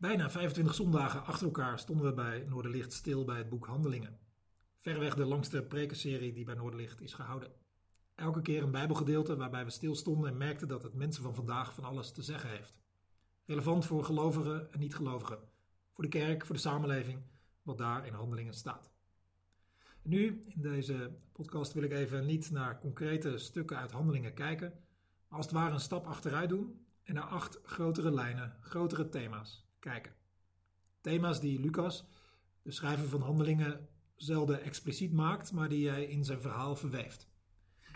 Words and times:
Bijna 0.00 0.30
25 0.30 0.74
zondagen 0.74 1.24
achter 1.24 1.46
elkaar 1.46 1.78
stonden 1.78 2.06
we 2.06 2.12
bij 2.12 2.44
Noorderlicht 2.48 2.92
stil 2.92 3.24
bij 3.24 3.38
het 3.38 3.48
boek 3.48 3.66
Handelingen. 3.66 4.18
Verreweg 4.78 5.14
de 5.14 5.24
langste 5.24 5.62
prekenserie 5.62 6.32
die 6.32 6.44
bij 6.44 6.54
Noorderlicht 6.54 7.00
is 7.00 7.14
gehouden. 7.14 7.52
Elke 8.14 8.42
keer 8.42 8.62
een 8.62 8.70
Bijbelgedeelte 8.70 9.36
waarbij 9.36 9.64
we 9.64 9.70
stilstonden 9.70 10.30
en 10.30 10.36
merkten 10.36 10.68
dat 10.68 10.82
het 10.82 10.94
mensen 10.94 11.22
van 11.22 11.34
vandaag 11.34 11.74
van 11.74 11.84
alles 11.84 12.12
te 12.12 12.22
zeggen 12.22 12.50
heeft. 12.50 12.74
Relevant 13.44 13.86
voor 13.86 14.04
gelovigen 14.04 14.72
en 14.72 14.78
niet-gelovigen, 14.78 15.38
voor 15.92 16.04
de 16.04 16.10
kerk, 16.10 16.46
voor 16.46 16.54
de 16.54 16.60
samenleving, 16.60 17.22
wat 17.62 17.78
daar 17.78 18.06
in 18.06 18.12
Handelingen 18.12 18.54
staat. 18.54 18.90
Nu, 20.02 20.44
in 20.46 20.62
deze 20.62 21.10
podcast, 21.32 21.72
wil 21.72 21.82
ik 21.82 21.92
even 21.92 22.26
niet 22.26 22.50
naar 22.50 22.80
concrete 22.80 23.38
stukken 23.38 23.76
uit 23.76 23.92
Handelingen 23.92 24.34
kijken, 24.34 24.72
maar 25.28 25.38
als 25.38 25.46
het 25.46 25.54
ware 25.54 25.72
een 25.74 25.80
stap 25.80 26.06
achteruit 26.06 26.48
doen 26.48 26.86
en 27.02 27.14
naar 27.14 27.24
acht 27.24 27.58
grotere 27.62 28.10
lijnen, 28.10 28.56
grotere 28.60 29.08
thema's 29.08 29.67
kijken. 29.88 30.12
Thema's 31.00 31.40
die 31.40 31.60
Lucas, 31.60 32.04
de 32.62 32.72
schrijver 32.72 33.08
van 33.08 33.20
Handelingen, 33.20 33.88
zelden 34.16 34.62
expliciet 34.62 35.12
maakt, 35.12 35.52
maar 35.52 35.68
die 35.68 35.88
hij 35.88 36.04
in 36.04 36.24
zijn 36.24 36.40
verhaal 36.40 36.76
verweeft. 36.76 37.28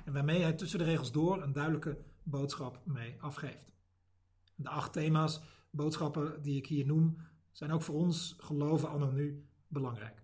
En 0.05 0.13
waarmee 0.13 0.43
hij 0.43 0.53
tussen 0.53 0.79
de 0.79 0.85
regels 0.85 1.13
door 1.13 1.43
een 1.43 1.53
duidelijke 1.53 1.99
boodschap 2.23 2.81
mee 2.85 3.17
afgeeft. 3.21 3.73
De 4.55 4.69
acht 4.69 4.93
thema's, 4.93 5.41
boodschappen 5.71 6.43
die 6.43 6.57
ik 6.57 6.67
hier 6.67 6.87
noem, 6.87 7.17
zijn 7.51 7.73
ook 7.73 7.83
voor 7.83 7.95
ons 7.95 8.37
geloven 8.39 8.89
anno 8.89 9.11
nu 9.11 9.47
belangrijk. 9.69 10.23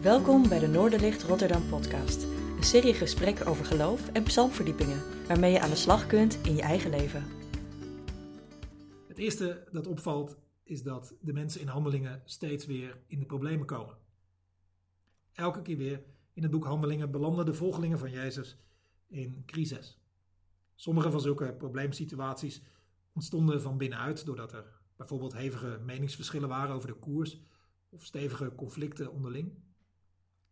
Welkom 0.00 0.48
bij 0.48 0.58
de 0.58 0.68
Noorderlicht 0.68 1.22
Rotterdam 1.22 1.68
podcast. 1.68 2.22
Een 2.56 2.64
serie 2.64 2.94
gesprekken 2.94 3.46
over 3.46 3.64
geloof 3.64 4.08
en 4.08 4.22
psalmverdiepingen, 4.22 5.26
waarmee 5.26 5.52
je 5.52 5.60
aan 5.60 5.70
de 5.70 5.76
slag 5.76 6.06
kunt 6.06 6.34
in 6.46 6.54
je 6.54 6.62
eigen 6.62 6.90
leven. 6.90 7.39
Eerste 9.20 9.64
dat 9.72 9.86
opvalt 9.86 10.38
is 10.62 10.82
dat 10.82 11.14
de 11.20 11.32
mensen 11.32 11.60
in 11.60 11.66
handelingen 11.66 12.22
steeds 12.24 12.66
weer 12.66 13.00
in 13.06 13.18
de 13.18 13.26
problemen 13.26 13.66
komen. 13.66 13.96
Elke 15.32 15.62
keer 15.62 15.76
weer 15.76 16.02
in 16.32 16.42
het 16.42 16.50
boek 16.50 16.64
Handelingen 16.64 17.10
belanden 17.10 17.46
de 17.46 17.54
volgelingen 17.54 17.98
van 17.98 18.10
Jezus 18.10 18.56
in 19.06 19.42
crisis. 19.46 19.98
Sommige 20.74 21.10
van 21.10 21.20
zulke 21.20 21.54
probleemsituaties 21.54 22.62
ontstonden 23.12 23.62
van 23.62 23.78
binnenuit 23.78 24.24
doordat 24.24 24.52
er 24.52 24.80
bijvoorbeeld 24.96 25.32
hevige 25.32 25.80
meningsverschillen 25.84 26.48
waren 26.48 26.74
over 26.74 26.88
de 26.88 26.98
koers 26.98 27.40
of 27.88 28.04
stevige 28.04 28.54
conflicten 28.54 29.12
onderling. 29.12 29.52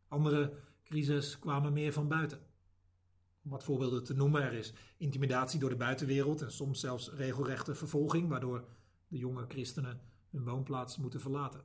Andere 0.08 0.52
crises 0.84 1.38
kwamen 1.38 1.72
meer 1.72 1.92
van 1.92 2.08
buiten. 2.08 2.40
Om 3.48 3.54
wat 3.54 3.64
voorbeelden 3.64 4.04
te 4.04 4.14
noemen, 4.14 4.42
er 4.42 4.52
is 4.52 4.72
intimidatie 4.96 5.60
door 5.60 5.70
de 5.70 5.76
buitenwereld 5.76 6.42
en 6.42 6.52
soms 6.52 6.80
zelfs 6.80 7.10
regelrechte 7.12 7.74
vervolging, 7.74 8.28
waardoor 8.28 8.64
de 9.08 9.18
jonge 9.18 9.44
christenen 9.48 10.00
hun 10.30 10.44
woonplaats 10.44 10.96
moeten 10.96 11.20
verlaten. 11.20 11.60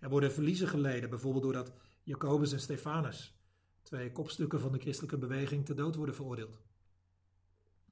Er 0.00 0.08
worden 0.08 0.32
verliezen 0.32 0.68
geleden, 0.68 1.10
bijvoorbeeld 1.10 1.42
doordat 1.42 1.72
Jacobus 2.02 2.52
en 2.52 2.60
Stefanus, 2.60 3.34
twee 3.82 4.12
kopstukken 4.12 4.60
van 4.60 4.72
de 4.72 4.78
christelijke 4.78 5.18
beweging, 5.18 5.64
te 5.64 5.74
dood 5.74 5.94
worden 5.94 6.14
veroordeeld. 6.14 6.60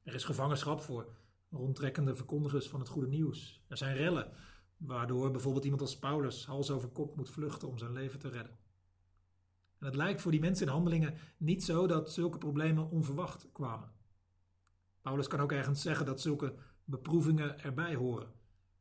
Er 0.02 0.14
is 0.14 0.24
gevangenschap 0.24 0.80
voor 0.80 1.14
rondtrekkende 1.50 2.14
verkondigers 2.14 2.68
van 2.68 2.80
het 2.80 2.88
goede 2.88 3.08
nieuws. 3.08 3.62
Er 3.68 3.76
zijn 3.76 3.96
rellen, 3.96 4.32
waardoor 4.76 5.30
bijvoorbeeld 5.30 5.64
iemand 5.64 5.82
als 5.82 5.98
Paulus 5.98 6.46
hals 6.46 6.70
over 6.70 6.88
kop 6.88 7.16
moet 7.16 7.30
vluchten 7.30 7.68
om 7.68 7.78
zijn 7.78 7.92
leven 7.92 8.18
te 8.18 8.28
redden. 8.28 8.58
En 9.80 9.86
het 9.86 9.94
lijkt 9.94 10.20
voor 10.20 10.30
die 10.30 10.40
mensen 10.40 10.66
in 10.66 10.72
handelingen 10.72 11.14
niet 11.36 11.64
zo 11.64 11.86
dat 11.86 12.12
zulke 12.12 12.38
problemen 12.38 12.90
onverwacht 12.90 13.48
kwamen. 13.52 13.92
Paulus 15.00 15.26
kan 15.26 15.40
ook 15.40 15.52
ergens 15.52 15.82
zeggen 15.82 16.06
dat 16.06 16.20
zulke 16.20 16.54
beproevingen 16.84 17.60
erbij 17.60 17.94
horen. 17.94 18.32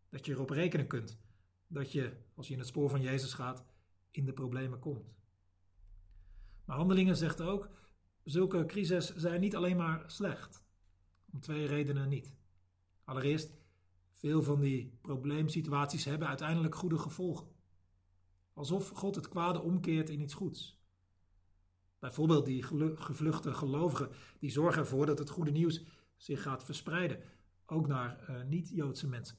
Dat 0.10 0.26
je 0.26 0.32
erop 0.32 0.50
rekenen 0.50 0.88
kunt. 0.88 1.20
Dat 1.68 1.92
je, 1.92 2.18
als 2.36 2.48
je 2.48 2.54
in 2.54 2.60
het 2.60 2.68
spoor 2.68 2.90
van 2.90 3.02
Jezus 3.02 3.34
gaat, 3.34 3.66
in 4.12 4.26
de 4.26 4.34
problemen 4.34 4.80
komt. 4.80 5.14
Maar 6.66 6.78
handelingen 6.78 7.18
zegt 7.18 7.42
ook, 7.42 7.70
zulke 8.24 8.66
crises 8.66 9.16
zijn 9.16 9.42
niet 9.42 9.56
alleen 9.56 9.78
maar 9.78 10.04
slecht. 10.08 10.64
Om 11.32 11.40
twee 11.40 11.66
redenen 11.66 12.10
niet. 12.10 12.34
Allereerst, 13.04 13.58
veel 14.12 14.44
van 14.44 14.60
die 14.60 14.98
probleemsituaties 15.02 16.06
hebben 16.06 16.28
uiteindelijk 16.28 16.76
goede 16.76 16.98
gevolgen. 16.98 17.48
Alsof 18.54 18.90
God 18.90 19.16
het 19.16 19.30
kwade 19.30 19.62
omkeert 19.62 20.10
in 20.10 20.20
iets 20.20 20.34
goeds. 20.34 20.79
Bijvoorbeeld 22.00 22.46
die 22.46 22.64
gevluchte 22.96 23.54
gelovigen, 23.54 24.10
die 24.40 24.52
zorgen 24.52 24.82
ervoor 24.82 25.06
dat 25.06 25.20
het 25.20 25.30
goede 25.30 25.52
nieuws 25.52 25.84
zich 26.18 26.42
gaat 26.42 26.64
verspreiden, 26.64 27.20
ook 27.66 27.88
naar 27.88 28.30
uh, 28.30 28.44
niet-Joodse 28.44 29.08
mensen. 29.08 29.38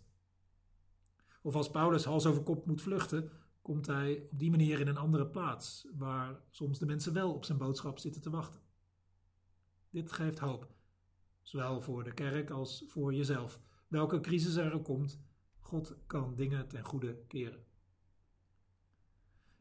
Of 1.42 1.54
als 1.54 1.70
Paulus 1.70 2.04
hals 2.04 2.26
over 2.26 2.42
kop 2.42 2.66
moet 2.66 2.82
vluchten, 2.82 3.30
komt 3.62 3.86
hij 3.86 4.26
op 4.30 4.38
die 4.38 4.50
manier 4.50 4.80
in 4.80 4.88
een 4.88 4.96
andere 4.96 5.26
plaats, 5.26 5.86
waar 5.96 6.40
soms 6.50 6.78
de 6.78 6.86
mensen 6.86 7.12
wel 7.12 7.34
op 7.34 7.44
zijn 7.44 7.58
boodschap 7.58 7.98
zitten 7.98 8.22
te 8.22 8.30
wachten. 8.30 8.60
Dit 9.90 10.12
geeft 10.12 10.38
hoop, 10.38 10.68
zowel 11.42 11.80
voor 11.80 12.04
de 12.04 12.14
kerk 12.14 12.50
als 12.50 12.84
voor 12.86 13.14
jezelf. 13.14 13.60
Welke 13.88 14.20
crisis 14.20 14.56
er 14.56 14.72
ook 14.72 14.84
komt, 14.84 15.20
God 15.58 15.96
kan 16.06 16.34
dingen 16.34 16.68
ten 16.68 16.84
goede 16.84 17.24
keren. 17.28 17.64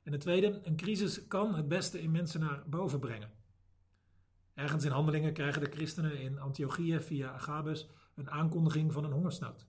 En 0.09 0.16
de 0.16 0.22
tweede, 0.22 0.59
een 0.64 0.75
crisis 0.75 1.28
kan 1.28 1.56
het 1.56 1.68
beste 1.68 2.02
in 2.02 2.12
mensen 2.12 2.40
naar 2.40 2.64
boven 2.70 3.00
brengen. 3.00 3.31
Ergens 4.53 4.84
in 4.84 4.92
handelingen 4.92 5.34
krijgen 5.34 5.62
de 5.62 5.72
christenen 5.72 6.20
in 6.20 6.40
Antiochië 6.40 7.00
via 7.00 7.31
Agabus 7.31 7.90
een 8.16 8.30
aankondiging 8.30 8.94
van 8.94 9.03
een 9.03 9.12
hongersnood. 9.12 9.68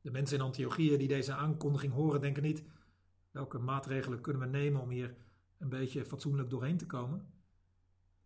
De 0.00 0.10
mensen 0.10 0.36
in 0.36 0.42
Antiochië 0.42 0.96
die 0.96 1.08
deze 1.08 1.32
aankondiging 1.32 1.92
horen, 1.92 2.20
denken 2.20 2.42
niet: 2.42 2.64
welke 3.30 3.58
maatregelen 3.58 4.20
kunnen 4.20 4.42
we 4.42 4.48
nemen 4.48 4.80
om 4.80 4.90
hier 4.90 5.16
een 5.58 5.68
beetje 5.68 6.04
fatsoenlijk 6.04 6.50
doorheen 6.50 6.78
te 6.78 6.86
komen? 6.86 7.32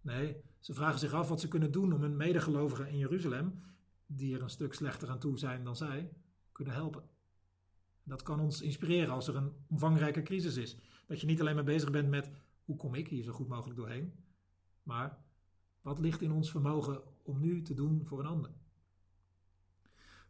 Nee, 0.00 0.36
ze 0.58 0.74
vragen 0.74 0.98
zich 0.98 1.12
af 1.12 1.28
wat 1.28 1.40
ze 1.40 1.48
kunnen 1.48 1.72
doen 1.72 1.92
om 1.92 2.00
hun 2.00 2.16
medegelovigen 2.16 2.88
in 2.88 2.98
Jeruzalem, 2.98 3.62
die 4.06 4.34
er 4.34 4.42
een 4.42 4.50
stuk 4.50 4.74
slechter 4.74 5.10
aan 5.10 5.18
toe 5.18 5.38
zijn 5.38 5.64
dan 5.64 5.76
zij, 5.76 6.12
kunnen 6.52 6.74
helpen. 6.74 7.13
Dat 8.04 8.22
kan 8.22 8.40
ons 8.40 8.60
inspireren 8.60 9.14
als 9.14 9.28
er 9.28 9.36
een 9.36 9.52
omvangrijke 9.68 10.22
crisis 10.22 10.56
is. 10.56 10.76
Dat 11.06 11.20
je 11.20 11.26
niet 11.26 11.40
alleen 11.40 11.54
maar 11.54 11.64
bezig 11.64 11.90
bent 11.90 12.08
met 12.08 12.30
hoe 12.64 12.76
kom 12.76 12.94
ik 12.94 13.08
hier 13.08 13.22
zo 13.22 13.32
goed 13.32 13.48
mogelijk 13.48 13.78
doorheen, 13.78 14.12
maar 14.82 15.18
wat 15.80 15.98
ligt 15.98 16.22
in 16.22 16.32
ons 16.32 16.50
vermogen 16.50 17.02
om 17.22 17.40
nu 17.40 17.62
te 17.62 17.74
doen 17.74 18.06
voor 18.06 18.20
een 18.20 18.26
ander. 18.26 18.50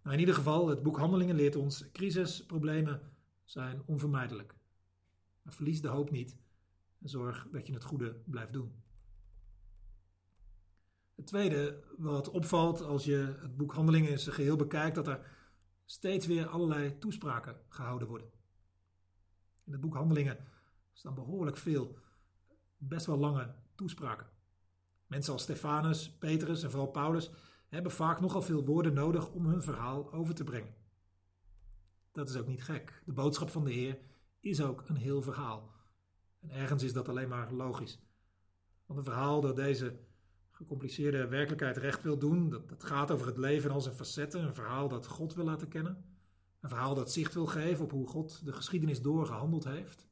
Nou, 0.03 0.15
in 0.15 0.21
ieder 0.21 0.35
geval, 0.35 0.69
het 0.69 0.83
boek 0.83 0.99
Handelingen 0.99 1.35
leert 1.35 1.57
ons, 1.57 1.91
crisisproblemen 1.93 3.01
zijn 3.45 3.83
onvermijdelijk. 3.87 4.55
Verlies 5.45 5.81
de 5.81 5.89
hoop 5.89 6.11
niet 6.11 6.37
en 7.03 7.09
zorg 7.09 7.49
dat 7.53 7.67
je 7.67 7.73
het 7.73 7.85
goede 7.85 8.17
blijft 8.25 8.53
doen. 8.53 8.73
Het 11.15 11.27
tweede 11.27 11.85
wat 11.97 12.31
opvalt 12.31 12.81
als 12.81 13.05
je 13.05 13.37
het 13.41 13.57
boek 13.57 13.73
Handelingen 13.73 14.11
in 14.11 14.19
zijn 14.19 14.35
geheel 14.35 14.57
bekijkt, 14.57 14.95
dat 14.95 15.07
er 15.09 15.27
steeds 15.85 16.27
weer 16.27 16.47
allerlei 16.47 16.99
toespraken 16.99 17.61
gehouden 17.69 18.09
worden. 18.09 18.31
In 19.65 19.73
het 19.73 19.81
boek 19.81 19.95
Handelingen 19.95 20.39
staan 20.93 21.15
behoorlijk 21.15 21.57
veel, 21.57 21.99
best 22.77 23.07
wel 23.07 23.19
lange 23.19 23.55
toespraken. 23.75 24.27
Mensen 25.07 25.33
als 25.33 25.43
Stefanus, 25.43 26.11
Petrus 26.11 26.63
en 26.63 26.71
vooral 26.71 26.91
Paulus 26.91 27.31
hebben 27.69 27.93
vaak 27.93 28.21
nogal 28.21 28.43
veel 28.43 28.65
woorden 28.65 28.95
nodig 28.95 29.31
om 29.31 29.47
hun 29.47 29.63
verhaal 29.63 30.13
over 30.13 30.35
te 30.35 30.45
brengen. 30.45 30.75
Dat 32.13 32.29
is 32.29 32.37
ook 32.37 32.47
niet 32.47 32.63
gek. 32.63 33.03
De 33.05 33.13
boodschap 33.13 33.51
van 33.51 33.65
de 33.65 33.73
Heer 33.73 33.99
is 34.41 34.61
ook 34.61 34.89
een 34.89 34.97
heel 34.97 35.23
verhaal. 35.23 35.73
En 36.41 36.51
ergens 36.51 36.83
is 36.83 36.93
dat 36.93 37.09
alleen 37.09 37.29
maar 37.29 37.53
logisch. 37.53 37.99
Want 38.87 38.99
een 38.99 39.05
verhaal 39.05 39.41
dat 39.41 39.57
deze 39.57 39.99
gecompliceerde 40.65 41.29
werkelijkheid 41.29 41.77
recht 41.77 42.03
wil 42.03 42.19
doen, 42.19 42.51
dat, 42.51 42.69
dat 42.69 42.85
gaat 42.85 43.11
over 43.11 43.27
het 43.27 43.37
leven 43.37 43.71
als 43.71 43.85
zijn 43.85 43.95
facetten, 43.95 44.43
een 44.43 44.55
verhaal 44.55 44.89
dat 44.89 45.07
God 45.07 45.35
wil 45.35 45.45
laten 45.45 45.69
kennen, 45.69 46.05
een 46.61 46.69
verhaal 46.69 46.95
dat 46.95 47.13
zicht 47.13 47.35
wil 47.35 47.47
geven 47.47 47.85
op 47.85 47.91
hoe 47.91 48.07
God 48.07 48.45
de 48.45 48.53
geschiedenis 48.53 49.03
doorgehandeld 49.03 49.65
heeft, 49.65 50.07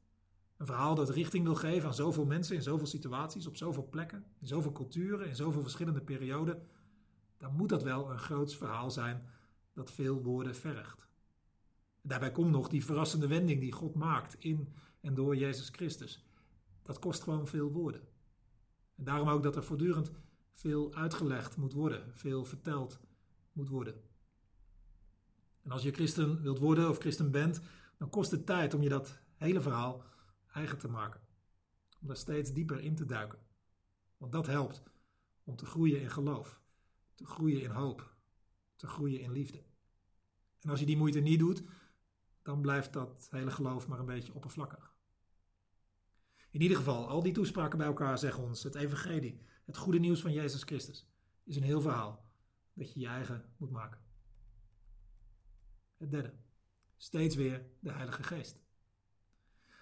een 0.57 0.65
verhaal 0.65 0.95
dat 0.95 1.09
richting 1.09 1.43
wil 1.43 1.55
geven 1.55 1.87
aan 1.87 1.95
zoveel 1.95 2.25
mensen 2.25 2.55
in 2.55 2.61
zoveel 2.61 2.87
situaties, 2.87 3.47
op 3.47 3.57
zoveel 3.57 3.87
plekken, 3.89 4.25
in 4.39 4.47
zoveel 4.47 4.71
culturen, 4.71 5.27
in 5.27 5.35
zoveel 5.35 5.61
verschillende 5.61 6.01
perioden, 6.01 6.67
dan 7.37 7.55
moet 7.55 7.69
dat 7.69 7.83
wel 7.83 8.11
een 8.11 8.19
groots 8.19 8.55
verhaal 8.55 8.91
zijn 8.91 9.29
dat 9.73 9.91
veel 9.91 10.23
woorden 10.23 10.55
vergt. 10.55 11.07
daarbij 12.01 12.31
komt 12.31 12.51
nog 12.51 12.67
die 12.67 12.85
verrassende 12.85 13.27
wending 13.27 13.59
die 13.59 13.71
God 13.71 13.95
maakt 13.95 14.35
in 14.39 14.73
en 15.01 15.13
door 15.13 15.35
Jezus 15.35 15.69
Christus. 15.69 16.25
Dat 16.83 16.99
kost 16.99 17.23
gewoon 17.23 17.47
veel 17.47 17.71
woorden. 17.71 18.01
En 18.95 19.03
daarom 19.03 19.29
ook 19.29 19.43
dat 19.43 19.55
er 19.55 19.63
voortdurend 19.63 20.11
veel 20.53 20.93
uitgelegd 20.93 21.57
moet 21.57 21.73
worden, 21.73 22.11
veel 22.15 22.45
verteld 22.45 22.99
moet 23.51 23.69
worden. 23.69 24.01
En 25.61 25.71
als 25.71 25.83
je 25.83 25.91
christen 25.91 26.41
wilt 26.41 26.59
worden 26.59 26.89
of 26.89 26.97
christen 26.97 27.31
bent, 27.31 27.61
dan 27.97 28.09
kost 28.09 28.31
het 28.31 28.45
tijd 28.45 28.73
om 28.73 28.81
je 28.81 28.89
dat 28.89 29.19
hele 29.35 29.61
verhaal 29.61 30.03
eigen 30.53 30.77
te 30.77 30.87
maken. 30.87 31.21
Om 32.01 32.07
daar 32.07 32.17
steeds 32.17 32.53
dieper 32.53 32.79
in 32.79 32.95
te 32.95 33.05
duiken. 33.05 33.39
Want 34.17 34.31
dat 34.31 34.47
helpt 34.47 34.83
om 35.43 35.55
te 35.55 35.65
groeien 35.65 36.01
in 36.01 36.09
geloof, 36.09 36.61
te 37.15 37.25
groeien 37.25 37.61
in 37.61 37.69
hoop, 37.69 38.15
te 38.75 38.87
groeien 38.87 39.19
in 39.19 39.31
liefde. 39.31 39.63
En 40.59 40.69
als 40.69 40.79
je 40.79 40.85
die 40.85 40.97
moeite 40.97 41.19
niet 41.19 41.39
doet, 41.39 41.63
dan 42.41 42.61
blijft 42.61 42.93
dat 42.93 43.27
hele 43.31 43.51
geloof 43.51 43.87
maar 43.87 43.99
een 43.99 44.05
beetje 44.05 44.33
oppervlakkig. 44.33 44.92
In 46.53 46.61
ieder 46.61 46.77
geval, 46.77 47.07
al 47.07 47.23
die 47.23 47.33
toespraken 47.33 47.77
bij 47.77 47.87
elkaar 47.87 48.17
zeggen 48.17 48.43
ons: 48.43 48.63
het 48.63 48.75
Evangelie, 48.75 49.41
het 49.65 49.77
goede 49.77 49.99
nieuws 49.99 50.21
van 50.21 50.31
Jezus 50.31 50.63
Christus, 50.63 51.07
is 51.43 51.55
een 51.55 51.63
heel 51.63 51.81
verhaal 51.81 52.25
dat 52.73 52.93
je 52.93 52.99
je 52.99 53.07
eigen 53.07 53.45
moet 53.57 53.71
maken. 53.71 53.99
Het 55.97 56.11
derde, 56.11 56.33
steeds 56.97 57.35
weer 57.35 57.65
de 57.79 57.91
Heilige 57.91 58.23
Geest. 58.23 58.61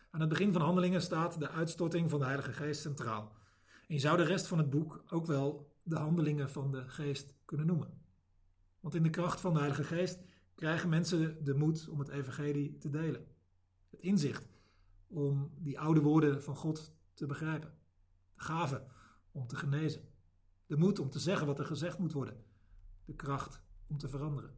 Aan 0.09 0.19
het 0.19 0.29
begin 0.29 0.53
van 0.53 0.61
Handelingen 0.61 1.01
staat 1.01 1.39
de 1.39 1.49
uitstorting 1.49 2.09
van 2.09 2.19
de 2.19 2.25
Heilige 2.25 2.53
Geest 2.53 2.81
centraal. 2.81 3.35
En 3.87 3.95
je 3.95 3.99
zou 3.99 4.17
de 4.17 4.23
rest 4.23 4.47
van 4.47 4.57
het 4.57 4.69
boek 4.69 5.03
ook 5.07 5.25
wel 5.25 5.75
de 5.83 5.95
handelingen 5.95 6.49
van 6.49 6.71
de 6.71 6.89
Geest 6.89 7.33
kunnen 7.45 7.65
noemen. 7.65 8.01
Want 8.79 8.95
in 8.95 9.03
de 9.03 9.09
kracht 9.09 9.41
van 9.41 9.53
de 9.53 9.59
Heilige 9.59 9.83
Geest 9.83 10.19
krijgen 10.55 10.89
mensen 10.89 11.43
de 11.43 11.53
moed 11.53 11.87
om 11.87 11.99
het 11.99 12.09
Evangelie 12.09 12.77
te 12.77 12.89
delen. 12.89 13.27
Het 13.89 13.99
inzicht 13.99 14.50
om 15.11 15.51
die 15.57 15.79
oude 15.79 16.01
woorden 16.01 16.43
van 16.43 16.55
God 16.55 16.93
te 17.13 17.25
begrijpen. 17.25 17.73
De 18.33 18.41
gave 18.41 18.83
om 19.31 19.47
te 19.47 19.55
genezen. 19.55 20.01
De 20.65 20.77
moed 20.77 20.99
om 20.99 21.09
te 21.09 21.19
zeggen 21.19 21.47
wat 21.47 21.59
er 21.59 21.65
gezegd 21.65 21.97
moet 21.97 22.13
worden. 22.13 22.43
De 23.05 23.13
kracht 23.15 23.61
om 23.87 23.97
te 23.97 24.09
veranderen. 24.09 24.49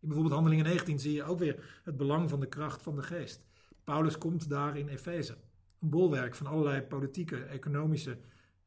In 0.00 0.08
bijvoorbeeld 0.08 0.34
Handelingen 0.34 0.64
19 0.64 0.98
zie 0.98 1.12
je 1.12 1.24
ook 1.24 1.38
weer 1.38 1.80
het 1.84 1.96
belang 1.96 2.30
van 2.30 2.40
de 2.40 2.48
kracht 2.48 2.82
van 2.82 2.96
de 2.96 3.02
geest. 3.02 3.44
Paulus 3.84 4.18
komt 4.18 4.48
daar 4.48 4.76
in 4.76 4.88
Efeze. 4.88 5.38
Een 5.80 5.90
bolwerk 5.90 6.34
van 6.34 6.46
allerlei 6.46 6.82
politieke, 6.82 7.42
economische 7.44 8.18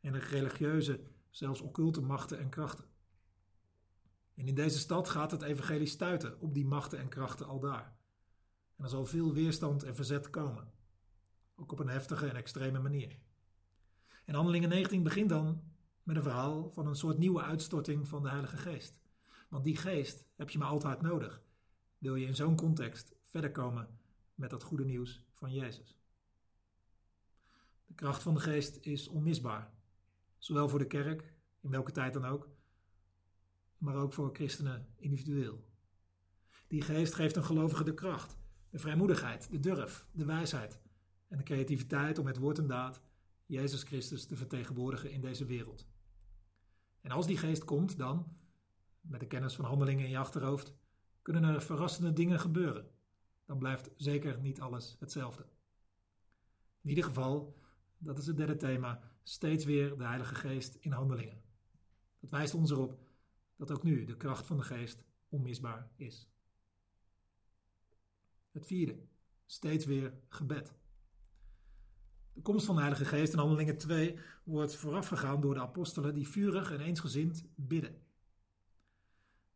en 0.02 0.20
religieuze, 0.20 1.00
zelfs 1.30 1.62
occulte 1.62 2.02
machten 2.02 2.40
en 2.40 2.50
krachten. 2.50 2.86
En 4.36 4.48
in 4.48 4.56
deze 4.56 4.80
stad 4.80 5.10
gaat 5.10 5.32
het 5.32 5.42
evangelie 5.42 5.88
stuiten 5.88 6.40
op 6.40 6.54
die 6.54 6.66
machten 6.66 7.00
en 7.00 7.10
krachten 7.10 7.46
al 7.48 7.60
daar. 7.60 7.99
En 8.80 8.86
er 8.86 8.92
zal 8.92 9.06
veel 9.06 9.34
weerstand 9.34 9.84
en 9.84 9.96
verzet 9.96 10.30
komen. 10.30 10.72
Ook 11.56 11.72
op 11.72 11.80
een 11.80 11.88
heftige 11.88 12.28
en 12.28 12.36
extreme 12.36 12.80
manier. 12.80 13.20
En 14.26 14.36
Handelingen 14.36 14.70
19 14.70 15.04
begint 15.04 15.30
dan 15.30 15.64
met 16.04 16.16
een 16.16 16.24
verhaal 16.24 16.72
van 16.72 16.88
een 16.88 16.96
soort 16.96 17.18
nieuwe 17.18 17.42
uitstorting 17.42 18.08
van 18.08 18.24
de 18.24 18.30
Heilige 18.30 18.58
Geest. 18.58 19.00
Want 19.50 19.64
die 19.64 19.76
geest 19.78 20.26
heb 20.36 20.50
je 20.50 20.58
maar 20.58 20.68
altijd 20.68 21.02
nodig. 21.02 21.42
Wil 21.98 22.16
je 22.16 22.26
in 22.26 22.36
zo'n 22.36 22.56
context 22.56 23.16
verder 23.24 23.52
komen 23.52 24.00
met 24.36 24.50
dat 24.50 24.64
goede 24.64 24.86
nieuws 24.86 25.24
van 25.32 25.54
Jezus? 25.54 25.98
De 27.86 27.94
kracht 27.94 28.22
van 28.22 28.34
de 28.34 28.40
geest 28.40 28.78
is 28.86 29.08
onmisbaar. 29.08 29.72
Zowel 30.38 30.70
voor 30.70 30.80
de 30.80 30.88
kerk, 30.88 31.34
in 31.62 31.70
welke 31.70 31.92
tijd 31.92 32.14
dan 32.14 32.26
ook, 32.26 32.50
maar 33.78 33.96
ook 33.96 34.14
voor 34.14 34.30
christenen 34.34 34.88
individueel. 34.96 35.68
Die 36.68 36.82
geest 36.82 37.14
geeft 37.14 37.36
een 37.36 37.44
gelovige 37.44 37.84
de 37.84 37.94
kracht, 37.94 38.38
de 38.70 38.80
vrijmoedigheid, 38.80 39.52
de 39.52 39.60
durf, 39.60 40.08
de 40.12 40.26
wijsheid 40.26 40.80
en 41.28 41.38
de 41.38 41.44
creativiteit 41.44 42.18
om 42.18 42.26
met 42.26 42.38
woord 42.38 42.58
en 42.58 42.68
daad 42.68 43.02
Jezus 43.46 43.84
Christus 43.84 44.26
te 44.26 44.36
vertegenwoordigen 44.36 45.12
in 45.12 45.22
deze 45.22 45.46
wereld. 45.46 45.88
En 47.02 47.12
als 47.12 47.28
die 47.28 47.38
geest 47.38 47.66
komt, 47.66 47.98
dan, 47.98 48.38
met 49.02 49.20
de 49.20 49.28
kennis 49.28 49.56
van 49.56 49.66
handelingen 49.66 50.04
in 50.04 50.12
je 50.12 50.18
achterhoofd, 50.18 50.74
kunnen 51.22 51.44
er 51.44 51.62
verrassende 51.62 52.14
dingen 52.14 52.40
gebeuren. 52.40 52.92
Dan 53.46 53.58
blijft 53.58 53.90
zeker 53.96 54.40
niet 54.40 54.62
alles 54.62 54.96
hetzelfde. 55.00 55.46
In 56.82 56.90
ieder 56.90 57.04
geval, 57.04 57.58
dat 57.98 58.18
is 58.18 58.28
het 58.28 58.38
derde 58.38 58.56
thema, 58.56 59.02
steeds 59.24 59.66
weer 59.66 59.98
de 59.98 60.04
Heilige 60.04 60.36
Geest 60.36 60.76
in 60.76 60.92
handelingen. 60.92 61.42
Dat 62.20 62.30
wijst 62.30 62.54
ons 62.54 62.72
erop 62.72 63.00
dat 63.56 63.72
ook 63.72 63.84
nu 63.84 64.06
de 64.06 64.18
kracht 64.18 64.46
van 64.46 64.58
de 64.58 64.64
geest 64.64 65.04
onmisbaar 65.30 65.92
is. 65.96 66.30
Het 68.52 68.66
vierde, 68.66 69.00
steeds 69.46 69.86
weer 69.86 70.14
gebed. 70.30 70.74
De 72.34 72.42
komst 72.42 72.66
van 72.66 72.76
de 72.76 72.82
Heilige 72.82 73.06
Geest 73.06 73.34
in 73.34 73.40
Handelingen 73.40 73.78
2 73.78 74.20
wordt 74.44 74.76
voorafgegaan 74.76 75.42
door 75.42 75.54
de 75.54 75.60
apostelen 75.60 76.14
die 76.14 76.28
vurig 76.28 76.72
en 76.72 76.80
eensgezind 76.80 77.46
bidden. 77.56 78.02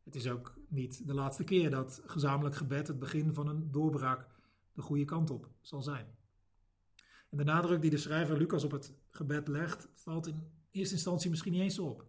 Het 0.04 0.16
is 0.16 0.28
ook 0.28 0.58
niet 0.68 1.08
de 1.08 1.14
laatste 1.14 1.44
keer 1.44 1.70
dat 1.70 2.02
gezamenlijk 2.06 2.56
gebed 2.56 2.88
het 2.88 3.00
begin 3.00 3.34
van 3.34 3.48
een 3.48 3.72
doorbraak 3.72 4.28
de 4.74 4.82
goede 4.82 5.06
kant 5.06 5.30
op 5.30 5.50
zal 5.62 5.82
zijn. 5.82 6.06
En 7.30 7.38
de 7.38 7.44
nadruk 7.44 7.82
die 7.82 7.90
de 7.90 7.98
schrijver 7.98 8.38
Lucas 8.38 8.64
op 8.64 8.72
het 8.72 8.94
gebed 9.10 9.48
legt, 9.48 9.90
valt 9.94 10.28
in 10.28 10.52
eerste 10.72 10.96
instantie 10.96 11.30
misschien 11.30 11.52
niet 11.52 11.62
eens 11.62 11.80
op. 11.80 12.02
Er 12.02 12.08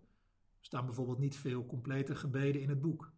staan 0.61 0.85
bijvoorbeeld 0.85 1.19
niet 1.19 1.37
veel 1.37 1.67
complete 1.67 2.17
gebeden 2.17 2.61
in 2.61 2.69
het 2.69 2.81
boek. 2.81 3.13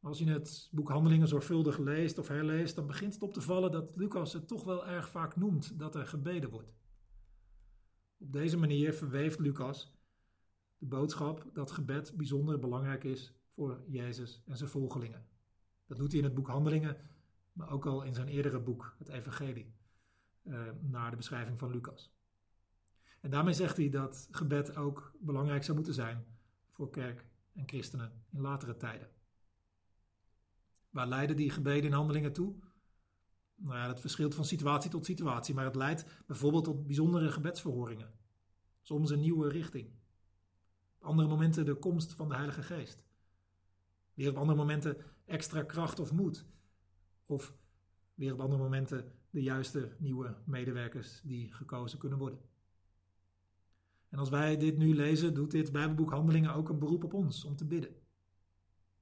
Als 0.00 0.18
je 0.18 0.30
het 0.30 0.68
boek 0.72 0.88
Handelingen 0.88 1.28
zorgvuldig 1.28 1.78
leest 1.78 2.18
of 2.18 2.28
herleest, 2.28 2.74
dan 2.74 2.86
begint 2.86 3.14
het 3.14 3.22
op 3.22 3.32
te 3.32 3.40
vallen 3.40 3.70
dat 3.70 3.96
Lucas 3.96 4.32
het 4.32 4.48
toch 4.48 4.64
wel 4.64 4.86
erg 4.86 5.08
vaak 5.08 5.36
noemt 5.36 5.78
dat 5.78 5.94
er 5.94 6.06
gebeden 6.06 6.50
wordt. 6.50 6.74
Op 8.18 8.32
deze 8.32 8.56
manier 8.56 8.94
verweeft 8.94 9.38
Lucas 9.38 9.98
de 10.78 10.86
boodschap 10.86 11.50
dat 11.52 11.70
gebed 11.70 12.16
bijzonder 12.16 12.58
belangrijk 12.58 13.04
is 13.04 13.34
voor 13.54 13.82
Jezus 13.86 14.42
en 14.46 14.56
zijn 14.56 14.70
volgelingen. 14.70 15.26
Dat 15.86 15.98
doet 15.98 16.10
hij 16.10 16.18
in 16.18 16.24
het 16.24 16.34
boek 16.34 16.48
Handelingen, 16.48 16.96
maar 17.52 17.70
ook 17.70 17.86
al 17.86 18.02
in 18.02 18.14
zijn 18.14 18.28
eerdere 18.28 18.60
boek, 18.60 18.94
het 18.98 19.08
Evangelie, 19.08 19.74
eh, 20.42 20.62
naar 20.80 21.10
de 21.10 21.16
beschrijving 21.16 21.58
van 21.58 21.70
Lucas. 21.70 22.16
En 23.20 23.30
daarmee 23.30 23.54
zegt 23.54 23.76
hij 23.76 23.88
dat 23.88 24.28
gebed 24.30 24.76
ook 24.76 25.12
belangrijk 25.20 25.64
zou 25.64 25.76
moeten 25.76 25.94
zijn 25.94 26.24
voor 26.70 26.90
kerk 26.90 27.26
en 27.54 27.68
christenen 27.68 28.12
in 28.30 28.40
latere 28.40 28.76
tijden. 28.76 29.08
Waar 30.90 31.08
leiden 31.08 31.36
die 31.36 31.50
gebeden 31.50 31.84
in 31.84 31.92
handelingen 31.92 32.32
toe? 32.32 32.54
Nou 33.54 33.76
ja, 33.76 33.86
dat 33.86 34.00
verschilt 34.00 34.34
van 34.34 34.44
situatie 34.44 34.90
tot 34.90 35.04
situatie, 35.04 35.54
maar 35.54 35.64
het 35.64 35.74
leidt 35.74 36.22
bijvoorbeeld 36.26 36.64
tot 36.64 36.86
bijzondere 36.86 37.30
gebedsverhoringen. 37.30 38.12
Soms 38.82 39.10
een 39.10 39.20
nieuwe 39.20 39.48
richting. 39.48 39.90
Op 40.98 41.04
andere 41.04 41.28
momenten 41.28 41.64
de 41.64 41.74
komst 41.74 42.14
van 42.14 42.28
de 42.28 42.34
Heilige 42.34 42.62
Geest. 42.62 43.04
Weer 44.14 44.30
op 44.30 44.36
andere 44.36 44.58
momenten 44.58 44.96
extra 45.24 45.62
kracht 45.62 45.98
of 45.98 46.12
moed. 46.12 46.46
Of 47.26 47.54
weer 48.14 48.32
op 48.32 48.40
andere 48.40 48.62
momenten 48.62 49.12
de 49.30 49.42
juiste 49.42 49.96
nieuwe 49.98 50.36
medewerkers 50.44 51.20
die 51.24 51.52
gekozen 51.52 51.98
kunnen 51.98 52.18
worden. 52.18 52.40
En 54.08 54.18
als 54.18 54.28
wij 54.28 54.56
dit 54.56 54.76
nu 54.76 54.94
lezen, 54.94 55.34
doet 55.34 55.50
dit 55.50 55.72
Bijbelboek 55.72 56.10
Handelingen 56.10 56.54
ook 56.54 56.68
een 56.68 56.78
beroep 56.78 57.04
op 57.04 57.14
ons 57.14 57.44
om 57.44 57.56
te 57.56 57.64
bidden. 57.64 57.90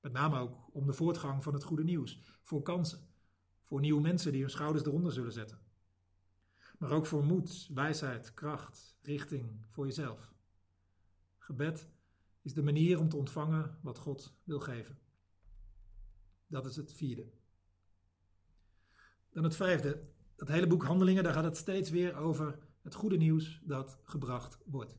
Met 0.06 0.14
name 0.14 0.38
ook 0.38 0.68
om 0.72 0.86
de 0.86 0.92
voortgang 0.92 1.42
van 1.42 1.54
het 1.54 1.62
goede 1.62 1.84
nieuws, 1.84 2.20
voor 2.42 2.62
kansen, 2.62 3.08
voor 3.62 3.80
nieuwe 3.80 4.00
mensen 4.00 4.32
die 4.32 4.40
hun 4.40 4.50
schouders 4.50 4.84
eronder 4.84 5.12
zullen 5.12 5.32
zetten. 5.32 5.58
Maar 6.78 6.90
ook 6.90 7.06
voor 7.06 7.24
moed, 7.24 7.68
wijsheid, 7.74 8.34
kracht, 8.34 8.96
richting 9.02 9.66
voor 9.70 9.86
jezelf. 9.86 10.34
Gebed 11.38 11.88
is 12.42 12.54
de 12.54 12.62
manier 12.62 12.98
om 12.98 13.08
te 13.08 13.16
ontvangen 13.16 13.78
wat 13.82 13.98
God 13.98 14.34
wil 14.44 14.60
geven. 14.60 14.98
Dat 16.46 16.66
is 16.66 16.76
het 16.76 16.92
vierde. 16.92 17.30
Dan 19.30 19.44
het 19.44 19.56
vijfde. 19.56 20.02
Dat 20.36 20.48
hele 20.48 20.66
boek 20.66 20.84
Handelingen, 20.84 21.24
daar 21.24 21.32
gaat 21.32 21.44
het 21.44 21.56
steeds 21.56 21.90
weer 21.90 22.14
over 22.14 22.58
het 22.82 22.94
goede 22.94 23.16
nieuws 23.16 23.60
dat 23.64 23.98
gebracht 24.04 24.58
wordt. 24.64 24.96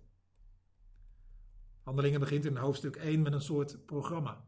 Handelingen 1.81 2.19
begint 2.19 2.45
in 2.45 2.57
hoofdstuk 2.57 2.95
1 2.95 3.21
met 3.21 3.33
een 3.33 3.41
soort 3.41 3.85
programma. 3.85 4.46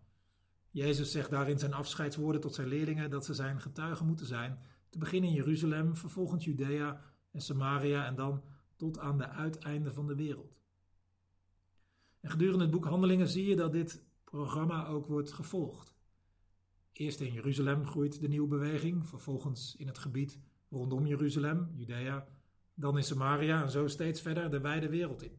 Jezus 0.71 1.11
zegt 1.11 1.29
daarin 1.29 1.59
zijn 1.59 1.73
afscheidswoorden 1.73 2.41
tot 2.41 2.55
zijn 2.55 2.67
leerlingen 2.67 3.09
dat 3.09 3.25
ze 3.25 3.33
zijn 3.33 3.61
getuigen 3.61 4.05
moeten 4.05 4.25
zijn, 4.25 4.59
te 4.89 4.97
beginnen 4.97 5.29
in 5.29 5.35
Jeruzalem, 5.35 5.95
vervolgens 5.95 6.45
Judea 6.45 7.01
en 7.31 7.41
Samaria 7.41 8.05
en 8.05 8.15
dan 8.15 8.43
tot 8.75 8.99
aan 8.99 9.17
de 9.17 9.29
uiteinde 9.29 9.93
van 9.93 10.07
de 10.07 10.15
wereld. 10.15 10.57
En 12.19 12.29
gedurende 12.29 12.63
het 12.63 12.71
boek 12.71 12.85
Handelingen 12.85 13.27
zie 13.27 13.45
je 13.45 13.55
dat 13.55 13.71
dit 13.71 14.03
programma 14.23 14.87
ook 14.87 15.05
wordt 15.05 15.31
gevolgd. 15.31 15.93
Eerst 16.91 17.19
in 17.19 17.33
Jeruzalem 17.33 17.85
groeit 17.85 18.21
de 18.21 18.27
nieuwe 18.27 18.47
beweging, 18.47 19.07
vervolgens 19.07 19.75
in 19.75 19.87
het 19.87 19.97
gebied 19.97 20.39
rondom 20.69 21.05
Jeruzalem, 21.05 21.69
Judea, 21.73 22.27
dan 22.73 22.97
in 22.97 23.03
Samaria 23.03 23.61
en 23.63 23.71
zo 23.71 23.87
steeds 23.87 24.21
verder 24.21 24.49
de 24.49 24.59
wijde 24.59 24.89
wereld 24.89 25.23
in. 25.23 25.37